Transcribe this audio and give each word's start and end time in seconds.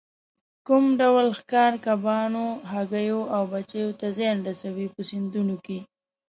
کوم 0.65 0.85
ډول 1.01 1.27
ښکار 1.39 1.73
کبانو، 1.85 2.45
هګیو 2.73 3.21
او 3.35 3.41
بچیو 3.51 3.97
ته 3.99 4.07
زیان 4.17 4.37
رسوي 4.49 4.87
په 4.93 5.01
سیندونو 5.09 5.55
کې. 5.65 5.79